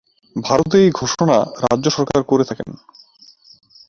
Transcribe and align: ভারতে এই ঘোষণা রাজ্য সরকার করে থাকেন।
ভারতে 0.35 0.77
এই 0.83 0.91
ঘোষণা 0.91 1.37
রাজ্য 1.65 1.85
সরকার 1.89 2.21
করে 2.23 2.43
থাকেন। 2.43 2.69